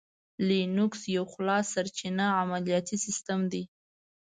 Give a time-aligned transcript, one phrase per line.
[0.47, 3.63] لینوکس یو خلاصسرچینه عملیاتي سیسټم دی.